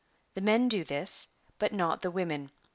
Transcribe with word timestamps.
The 0.33 0.41
men 0.41 0.67
do 0.67 0.83
this, 0.83 1.27
but 1.59 1.71
not 1.73 2.01
the 2.01 2.09
women.' 2.09 2.49